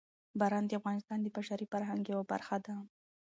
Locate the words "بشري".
1.35-1.65